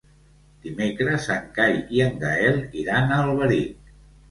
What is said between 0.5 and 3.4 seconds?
Dimecres en Cai i en Gaël iran a